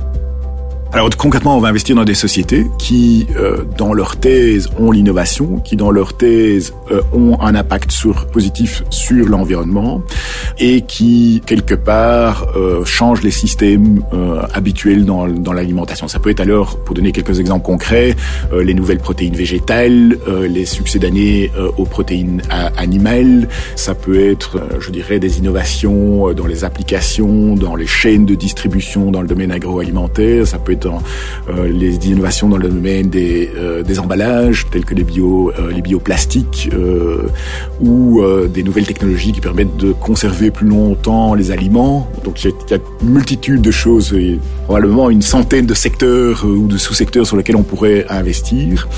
Alors 0.94 1.10
concrètement, 1.18 1.56
on 1.56 1.60
va 1.60 1.70
investir 1.70 1.96
dans 1.96 2.04
des 2.04 2.14
sociétés 2.14 2.68
qui, 2.78 3.26
euh, 3.36 3.64
dans 3.76 3.92
leur 3.92 4.16
thèse, 4.16 4.68
ont 4.78 4.92
l'innovation, 4.92 5.58
qui, 5.58 5.74
dans 5.74 5.90
leur 5.90 6.16
thèse, 6.16 6.72
euh, 6.92 7.02
ont 7.12 7.36
un 7.40 7.56
impact 7.56 7.90
sur, 7.90 8.26
positif 8.26 8.84
sur 8.90 9.28
l'environnement 9.28 10.02
et 10.60 10.82
qui, 10.82 11.42
quelque 11.46 11.74
part, 11.74 12.46
euh, 12.54 12.84
changent 12.84 13.22
les 13.22 13.32
systèmes 13.32 14.04
euh, 14.12 14.42
habituels 14.54 15.04
dans, 15.04 15.26
dans 15.26 15.52
l'alimentation. 15.52 16.06
Ça 16.06 16.20
peut 16.20 16.30
être 16.30 16.38
alors, 16.38 16.78
pour 16.78 16.94
donner 16.94 17.10
quelques 17.10 17.40
exemples 17.40 17.64
concrets, 17.64 18.14
euh, 18.52 18.62
les 18.62 18.74
nouvelles 18.74 19.00
protéines 19.00 19.34
végétales, 19.34 20.16
les 20.48 20.64
succès 20.64 21.00
d'année 21.00 21.50
aux 21.76 21.86
protéines 21.86 22.42
animales. 22.76 23.48
Ça 23.74 23.94
peut 23.94 24.30
être, 24.30 24.60
je 24.78 24.90
dirais, 24.90 25.18
des 25.18 25.38
innovations 25.38 26.32
dans 26.32 26.46
les 26.46 26.62
applications, 26.62 27.56
dans 27.56 27.74
les 27.74 27.86
chaînes 27.86 28.26
de 28.26 28.36
distribution 28.36 29.10
dans 29.10 29.22
le 29.22 29.28
domaine 29.28 29.50
agroalimentaire. 29.50 30.46
Ça 30.46 30.58
peut 30.58 30.72
être 30.72 30.83
euh, 30.86 31.68
les 31.68 31.96
innovations 32.08 32.48
dans 32.48 32.56
le 32.56 32.68
domaine 32.68 33.08
des, 33.08 33.50
euh, 33.56 33.82
emballages, 33.98 34.66
tels 34.70 34.84
que 34.84 34.94
les, 34.94 35.04
bio, 35.04 35.52
euh, 35.58 35.70
les 35.70 35.82
bioplastiques, 35.82 36.70
ou 37.80 38.20
des 38.52 38.62
nouvelles 38.62 38.86
technologies 38.86 39.32
qui 39.32 39.40
permettent 39.40 39.76
de 39.76 39.92
conserver 39.92 40.50
plus 40.50 40.66
longtemps 40.66 41.34
les 41.34 41.50
aliments. 41.50 42.08
Donc 42.24 42.42
il 42.44 42.50
y 42.50 42.74
a 42.74 42.78
une 43.02 43.10
multitude 43.10 43.60
de 43.60 43.70
choses, 43.70 44.14
probablement 44.64 45.10
une 45.10 45.22
centaine 45.22 45.66
de 45.66 45.74
secteurs 45.74 46.44
ou 46.44 46.66
de 46.66 46.76
sous-secteurs 46.76 47.26
sur 47.26 47.36
lesquels 47.36 47.56
on 47.56 47.62
pourrait 47.62 48.06
investir. 48.08 48.88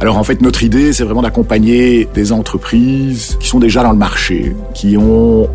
Alors 0.00 0.18
en 0.18 0.24
fait, 0.24 0.40
notre 0.42 0.62
idée, 0.62 0.92
c'est 0.92 1.04
vraiment 1.04 1.22
d'accompagner 1.22 2.08
des 2.14 2.32
entreprises 2.32 3.36
qui 3.40 3.48
sont 3.48 3.60
déjà 3.60 3.82
dans 3.82 3.92
le 3.92 3.98
marché, 3.98 4.54
qui 4.74 4.96
ont, 4.96 5.48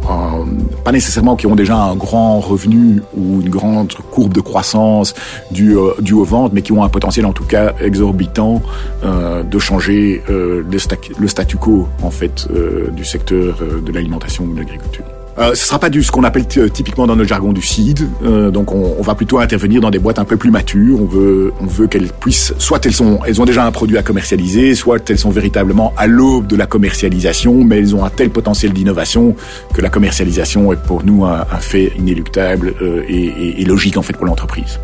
pas 0.84 0.92
nécessairement 0.92 1.36
qui 1.36 1.48
ont 1.48 1.56
déjà 1.56 1.76
un 1.76 1.96
grand 1.96 2.40
revenu 2.40 3.02
ou 3.16 3.42
une 3.42 3.50
grande 3.50 3.94
courbe 4.12 4.34
de 4.34 4.42
croissance 4.42 5.14
du 5.52 5.77
euh, 5.78 5.96
dû 6.00 6.14
aux 6.14 6.24
ventes, 6.24 6.54
mais 6.54 6.62
qui 6.62 6.72
ont 6.72 6.84
un 6.84 6.90
potentiel 6.90 7.26
en 7.26 7.34
tout 7.34 7.46
cas 7.46 7.74
exorbitant 7.82 8.62
euh, 9.04 9.44
de 9.44 9.60
changer 9.60 10.24
euh, 10.30 10.64
le, 10.70 11.28
statu 11.28 11.58
quo 11.58 11.88
en 12.02 12.12
fait 12.12 12.48
du 12.92 13.06
secteur 13.06 13.58
de 13.86 13.92
l'alimentation 13.92 14.46
ou 14.46 14.54
de 14.54 14.60
l'agriculture. 14.60 15.04
Euh, 15.38 15.54
ce 15.54 15.68
sera 15.68 15.78
pas 15.78 15.90
du 15.90 16.02
ce 16.02 16.12
qu'on 16.12 16.24
appelle 16.24 16.48
typiquement 16.48 17.06
dans 17.06 17.16
notre 17.16 17.30
jargon 17.30 17.54
du 17.54 17.62
seed. 17.62 18.08
donc 18.52 18.72
on, 18.72 19.02
va 19.04 19.14
plutôt 19.14 19.38
intervenir 19.38 19.82
dans 19.82 19.92
des 19.92 20.00
boîtes 20.00 20.18
un 20.18 20.26
peu 20.26 20.36
plus 20.36 20.50
matures. 20.50 21.00
On 21.00 21.06
veut 21.06 21.54
on 21.62 21.66
veut 21.66 21.88
qu'elles 21.88 22.08
puissent 22.12 22.54
soit 22.58 22.84
elles 22.86 22.94
sont 22.94 23.20
elles 23.28 23.40
ont 23.40 23.46
déjà 23.46 23.64
un 23.64 23.72
produit 23.72 23.98
à 23.98 24.04
commercialiser, 24.04 24.74
soit 24.74 25.08
elles 25.10 25.20
sont 25.20 25.30
véritablement 25.30 25.94
à 25.96 26.08
l'aube 26.08 26.48
de 26.48 26.56
la 26.56 26.66
commercialisation, 26.66 27.64
mais 27.64 27.78
elles 27.78 27.96
ont 27.96 28.04
un 28.04 28.10
tel 28.10 28.32
potentiel 28.32 28.74
d'innovation 28.74 29.36
que 29.74 29.82
la 29.82 29.90
commercialisation 29.90 30.74
est 30.74 30.82
pour 30.82 31.06
nous 31.06 31.26
un, 31.26 31.46
fait 31.60 31.94
inéluctable 31.98 32.74
et, 33.08 33.26
et, 33.26 33.62
et 33.62 33.66
logique 33.66 33.98
en 33.98 34.02
fait 34.02 34.14
pour 34.14 34.26
l'entreprise 34.26 34.80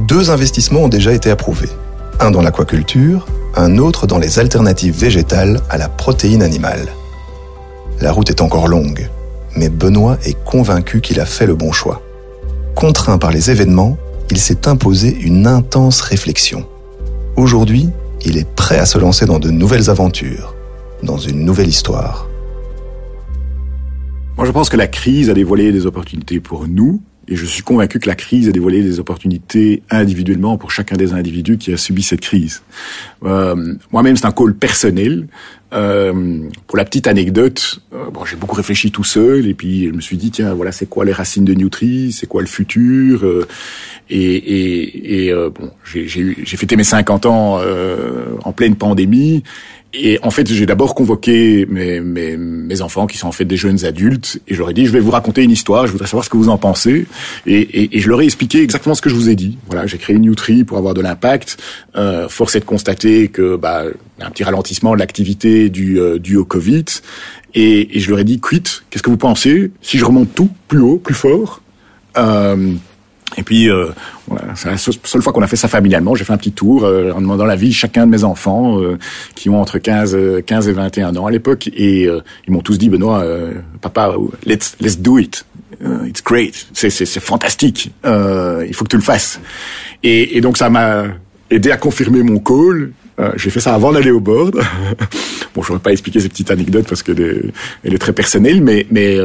deux 0.00 0.30
investissements 0.30 0.80
ont 0.80 0.88
déjà 0.88 1.12
été 1.12 1.30
approuvés. 1.30 1.68
Un 2.20 2.30
dans 2.30 2.42
l'aquaculture, 2.42 3.26
un 3.54 3.78
autre 3.78 4.06
dans 4.06 4.18
les 4.18 4.38
alternatives 4.38 4.96
végétales 4.96 5.60
à 5.70 5.78
la 5.78 5.88
protéine 5.88 6.42
animale. 6.42 6.88
La 8.00 8.12
route 8.12 8.30
est 8.30 8.40
encore 8.40 8.68
longue, 8.68 9.08
mais 9.56 9.68
Benoît 9.68 10.16
est 10.24 10.42
convaincu 10.44 11.00
qu'il 11.00 11.20
a 11.20 11.26
fait 11.26 11.46
le 11.46 11.54
bon 11.54 11.72
choix. 11.72 12.02
Contraint 12.74 13.18
par 13.18 13.30
les 13.30 13.50
événements, 13.50 13.98
il 14.30 14.38
s'est 14.38 14.68
imposé 14.68 15.14
une 15.14 15.46
intense 15.46 16.00
réflexion. 16.00 16.64
Aujourd'hui, 17.36 17.90
il 18.24 18.38
est 18.38 18.48
prêt 18.48 18.78
à 18.78 18.86
se 18.86 18.98
lancer 18.98 19.26
dans 19.26 19.38
de 19.38 19.50
nouvelles 19.50 19.90
aventures, 19.90 20.54
dans 21.02 21.18
une 21.18 21.44
nouvelle 21.44 21.68
histoire. 21.68 22.26
Moi, 24.36 24.46
je 24.46 24.52
pense 24.52 24.68
que 24.70 24.76
la 24.76 24.86
crise 24.86 25.28
a 25.28 25.34
dévoilé 25.34 25.72
des 25.72 25.86
opportunités 25.86 26.40
pour 26.40 26.66
nous, 26.68 27.02
Et 27.30 27.36
je 27.36 27.46
suis 27.46 27.62
convaincu 27.62 28.00
que 28.00 28.08
la 28.08 28.16
crise 28.16 28.48
a 28.48 28.52
dévoilé 28.52 28.82
des 28.82 28.98
opportunités 28.98 29.82
individuellement 29.88 30.58
pour 30.58 30.72
chacun 30.72 30.96
des 30.96 31.12
individus 31.12 31.58
qui 31.58 31.72
a 31.72 31.76
subi 31.76 32.02
cette 32.02 32.20
crise. 32.20 32.62
Euh, 33.24 33.74
Moi-même, 33.92 34.16
c'est 34.16 34.26
un 34.26 34.32
call 34.32 34.54
personnel. 34.54 35.28
Euh, 35.72 36.48
pour 36.66 36.76
la 36.76 36.84
petite 36.84 37.06
anecdote, 37.06 37.78
euh, 37.94 38.10
bon, 38.10 38.24
j'ai 38.24 38.34
beaucoup 38.34 38.56
réfléchi 38.56 38.90
tout 38.90 39.04
seul 39.04 39.46
et 39.46 39.54
puis 39.54 39.86
je 39.86 39.92
me 39.92 40.00
suis 40.00 40.16
dit 40.16 40.32
tiens 40.32 40.52
voilà 40.52 40.72
c'est 40.72 40.86
quoi 40.86 41.04
les 41.04 41.12
racines 41.12 41.44
de 41.44 41.54
Nutri, 41.54 42.10
c'est 42.10 42.26
quoi 42.26 42.40
le 42.40 42.48
futur? 42.48 43.24
Euh, 43.24 43.46
et, 44.08 44.18
et, 44.18 45.26
et 45.26 45.32
euh, 45.32 45.48
bon 45.50 45.70
j'ai 45.84 46.56
fêté 46.56 46.74
mes 46.74 46.82
50 46.82 47.26
ans 47.26 47.60
en 48.42 48.52
pleine 48.52 48.74
pandémie 48.74 49.44
et 49.92 50.18
en 50.22 50.30
fait, 50.30 50.46
j'ai 50.46 50.66
d'abord 50.66 50.94
convoqué 50.94 51.66
mes, 51.68 52.00
mes, 52.00 52.36
mes, 52.36 52.80
enfants 52.80 53.08
qui 53.08 53.18
sont 53.18 53.26
en 53.26 53.32
fait 53.32 53.44
des 53.44 53.56
jeunes 53.56 53.84
adultes 53.84 54.40
et 54.46 54.54
je 54.54 54.58
leur 54.60 54.70
ai 54.70 54.72
dit 54.72 54.86
je 54.86 54.92
vais 54.92 55.00
vous 55.00 55.10
raconter 55.10 55.42
une 55.42 55.50
histoire, 55.50 55.86
je 55.86 55.92
voudrais 55.92 56.06
savoir 56.06 56.24
ce 56.24 56.30
que 56.30 56.36
vous 56.36 56.48
en 56.48 56.58
pensez 56.58 57.06
et, 57.46 57.60
et, 57.60 57.96
et 57.96 58.00
je 58.00 58.08
leur 58.08 58.20
ai 58.20 58.24
expliqué 58.24 58.62
exactement 58.62 58.94
ce 58.94 59.02
que 59.02 59.10
je 59.10 59.16
vous 59.16 59.28
ai 59.28 59.34
dit. 59.34 59.58
Voilà, 59.66 59.86
j'ai 59.86 59.98
créé 59.98 60.16
Nutri 60.18 60.62
pour 60.62 60.78
avoir 60.78 60.94
de 60.94 61.00
l'impact. 61.00 61.56
Euh, 61.96 62.28
force 62.28 62.54
est 62.54 62.60
de 62.60 62.64
constater 62.64 63.28
que 63.28 63.56
bah 63.56 63.84
un 64.20 64.30
petit 64.30 64.44
ralentissement 64.44 64.94
de 64.94 64.98
l'activité 65.00 65.70
du 65.70 65.98
euh, 65.98 66.18
dû 66.18 66.36
au 66.36 66.44
Covid 66.44 66.84
et, 67.54 67.96
et, 67.96 68.00
je 68.00 68.10
leur 68.10 68.20
ai 68.20 68.24
dit 68.24 68.40
quitte, 68.40 68.84
qu'est-ce 68.90 69.02
que 69.02 69.10
vous 69.10 69.16
pensez? 69.16 69.72
Si 69.82 69.98
je 69.98 70.04
remonte 70.04 70.32
tout 70.34 70.50
plus 70.68 70.80
haut, 70.80 70.98
plus 70.98 71.14
fort 71.14 71.62
euh, 72.16 72.74
et 73.40 73.42
puis, 73.42 73.70
euh, 73.70 73.86
c'est 74.54 74.68
la 74.68 74.76
seule 74.76 75.22
fois 75.22 75.32
qu'on 75.32 75.40
a 75.40 75.46
fait 75.46 75.56
ça 75.56 75.66
familialement. 75.66 76.14
J'ai 76.14 76.24
fait 76.24 76.34
un 76.34 76.36
petit 76.36 76.52
tour 76.52 76.84
euh, 76.84 77.10
en 77.12 77.22
demandant 77.22 77.46
l'avis 77.46 77.72
chacun 77.72 78.04
de 78.04 78.10
mes 78.10 78.22
enfants 78.22 78.78
euh, 78.78 78.98
qui 79.34 79.48
ont 79.48 79.58
entre 79.58 79.78
15, 79.78 80.42
15 80.44 80.68
et 80.68 80.72
21 80.72 81.16
ans 81.16 81.24
à 81.24 81.30
l'époque. 81.30 81.70
Et 81.74 82.04
euh, 82.04 82.20
ils 82.46 82.52
m'ont 82.52 82.60
tous 82.60 82.76
dit, 82.76 82.90
Benoît, 82.90 83.20
euh, 83.20 83.54
papa, 83.80 84.14
let's, 84.44 84.76
let's 84.78 84.98
do 84.98 85.16
it. 85.16 85.46
it's 86.04 86.22
great. 86.22 86.66
C'est, 86.74 86.90
c'est, 86.90 87.06
c'est 87.06 87.20
fantastique. 87.20 87.92
il 88.04 88.74
faut 88.74 88.84
que 88.84 88.90
tu 88.90 88.96
le 88.96 89.02
fasses. 89.02 89.40
Et, 90.02 90.36
et 90.36 90.42
donc, 90.42 90.58
ça 90.58 90.68
m'a 90.68 91.04
aidé 91.50 91.70
à 91.70 91.78
confirmer 91.78 92.22
mon 92.22 92.40
call. 92.40 92.92
j'ai 93.36 93.48
fait 93.48 93.60
ça 93.60 93.74
avant 93.74 93.90
d'aller 93.90 94.10
au 94.10 94.20
board. 94.20 94.60
bon, 95.54 95.62
je 95.62 95.68
n'aurais 95.68 95.82
pas 95.82 95.92
expliqué 95.92 96.20
cette 96.20 96.32
petite 96.32 96.50
anecdote 96.50 96.84
parce 96.86 97.02
est, 97.08 97.52
elle 97.84 97.94
est 97.94 97.98
très 97.98 98.12
personnelle, 98.12 98.62
mais, 98.62 98.86
mais 98.90 99.16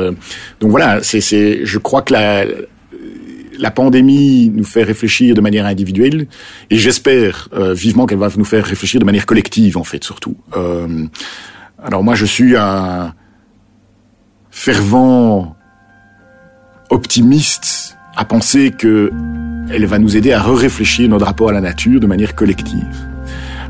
donc 0.62 0.72
voilà, 0.72 1.04
c'est, 1.04 1.20
c'est, 1.20 1.66
je 1.66 1.78
crois 1.80 2.02
que 2.02 2.14
la, 2.14 2.46
la 3.60 3.72
pandémie 3.72 4.50
nous 4.54 4.64
fait 4.64 4.84
réfléchir 4.84 5.36
de 5.36 5.42
manière 5.42 5.66
individuelle 5.66 6.28
et 6.70 6.78
j'espère 6.78 7.50
euh, 7.54 7.74
vivement 7.74 8.06
qu'elle 8.06 8.18
va 8.18 8.30
nous 8.38 8.46
faire 8.46 8.66
réfléchir 8.66 9.00
de 9.00 9.06
manière 9.06 9.26
collective 9.26 9.78
en 9.78 9.84
fait 9.84 10.04
surtout. 10.04 10.36
Euh, 10.56 11.06
alors 11.84 12.04
moi 12.04 12.16
je 12.16 12.26
suis 12.26 12.56
un 12.56 13.14
fervent 14.52 15.56
optimiste 16.90 17.98
à 18.16 18.26
penser 18.26 18.72
que 18.72 19.12
elle 19.70 19.86
va 19.86 20.00
nous 20.00 20.16
aider 20.16 20.32
à 20.32 20.42
re-réfléchir 20.42 21.10
notre 21.10 21.26
rapport 21.26 21.50
à 21.50 21.54
la 21.54 21.62
nature 21.62 22.00
de 22.00 22.08
manière 22.08 22.36
collective. 22.36 23.15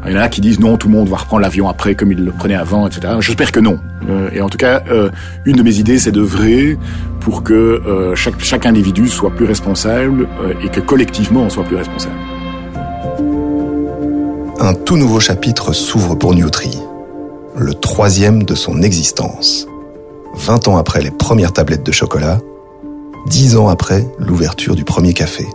Il 0.08 0.14
y 0.14 0.18
en 0.18 0.22
a 0.22 0.30
qui 0.30 0.40
disent 0.40 0.60
non, 0.60 0.78
tout 0.78 0.88
le 0.88 0.94
monde 0.94 1.10
va 1.10 1.18
reprendre 1.18 1.42
l'avion 1.42 1.68
après 1.68 1.96
comme 1.96 2.12
il 2.12 2.24
le 2.24 2.32
prenait 2.32 2.56
avant, 2.56 2.88
etc. 2.88 3.16
J'espère 3.20 3.52
que 3.52 3.60
non. 3.60 3.80
Euh, 4.08 4.30
et 4.32 4.42
en 4.42 4.50
tout 4.50 4.58
cas, 4.58 4.84
euh, 4.92 5.10
une 5.46 5.56
de 5.56 5.64
mes 5.64 5.80
idées, 5.80 5.98
c'est 5.98 6.12
d'œuvrer 6.12 6.78
pour 7.22 7.44
que 7.44 7.54
euh, 7.54 8.16
chaque, 8.16 8.40
chaque 8.40 8.68
individu 8.68 9.08
soit 9.08 9.32
plus 9.32 9.46
responsable 9.46 10.28
et 10.64 10.70
que 10.70 10.80
collectivement 10.80 11.42
on 11.42 11.50
soit 11.50 11.64
plus 11.64 11.76
responsable. 11.76 12.16
Un 14.60 14.74
tout 14.74 14.98
nouveau 14.98 15.20
chapitre 15.20 15.74
s'ouvre 15.74 16.16
pour 16.16 16.36
Nutri, 16.36 16.78
le 17.58 17.74
troisième 17.74 18.44
de 18.44 18.54
son 18.54 18.84
existence. 18.84 19.68
20 20.36 20.68
ans 20.68 20.78
après 20.78 21.02
les 21.02 21.12
premières 21.12 21.54
tablettes 21.54 21.86
de 21.86 21.92
chocolat, 21.92 22.40
10 23.28 23.58
ans 23.58 23.70
après 23.70 24.08
l'ouverture 24.20 24.76
du 24.76 24.84
premier 24.84 25.14
café. 25.14 25.46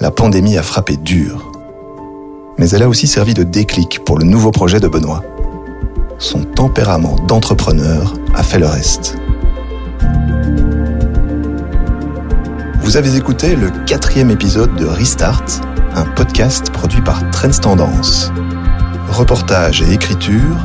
La 0.00 0.10
pandémie 0.10 0.56
a 0.56 0.62
frappé 0.62 0.96
dur 0.96 1.51
mais 2.58 2.70
elle 2.70 2.82
a 2.82 2.88
aussi 2.88 3.06
servi 3.06 3.34
de 3.34 3.42
déclic 3.42 4.04
pour 4.04 4.18
le 4.18 4.24
nouveau 4.24 4.50
projet 4.50 4.80
de 4.80 4.88
Benoît. 4.88 5.22
Son 6.18 6.42
tempérament 6.44 7.16
d'entrepreneur 7.26 8.14
a 8.34 8.42
fait 8.42 8.58
le 8.58 8.66
reste. 8.66 9.16
Vous 12.82 12.96
avez 12.96 13.16
écouté 13.16 13.56
le 13.56 13.70
quatrième 13.86 14.30
épisode 14.30 14.74
de 14.76 14.84
Restart, 14.84 15.44
un 15.94 16.04
podcast 16.04 16.70
produit 16.70 17.00
par 17.00 17.28
Trends 17.30 17.60
Tendance. 17.60 18.30
Reportage 19.08 19.82
et 19.82 19.92
écriture, 19.92 20.56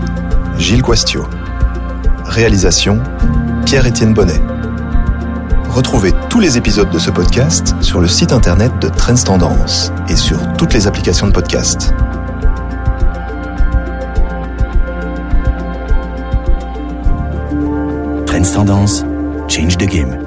Gilles 0.57 0.81
Guastio. 0.81 1.25
Réalisation, 2.25 3.01
Pierre-Étienne 3.65 4.13
Bonnet. 4.13 4.41
Retrouvez 5.77 6.11
tous 6.27 6.39
les 6.39 6.57
épisodes 6.57 6.89
de 6.89 6.97
ce 6.97 7.11
podcast 7.11 7.75
sur 7.81 8.01
le 8.01 8.07
site 8.07 8.31
internet 8.31 8.71
de 8.81 8.89
Trends 8.89 9.23
Tendance 9.23 9.91
et 10.09 10.15
sur 10.15 10.39
toutes 10.57 10.73
les 10.73 10.87
applications 10.87 11.27
de 11.27 11.31
podcast. 11.31 11.93
Trends 18.25 18.51
Tendance, 18.55 19.05
change 19.47 19.77
the 19.77 19.85
game. 19.85 20.26